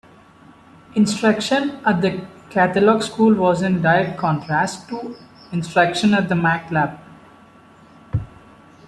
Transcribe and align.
Instruction 0.95 1.79
at 1.85 2.01
the 2.01 2.27
Catholic 2.49 3.03
school 3.03 3.35
was 3.35 3.61
in 3.61 3.83
direct 3.83 4.17
contrast 4.17 4.89
to 4.89 5.15
instruction 5.51 6.15
at 6.15 6.27
the 6.27 6.33
"maktab". 6.33 6.97